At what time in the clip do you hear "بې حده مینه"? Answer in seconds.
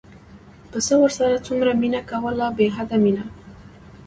2.57-3.25